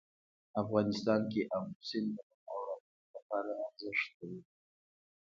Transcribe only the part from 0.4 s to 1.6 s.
افغانستان کې